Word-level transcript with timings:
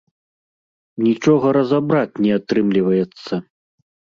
Нічога 1.07 1.47
разабраць 1.57 2.19
не 2.27 2.31
атрымлівацца. 2.39 3.43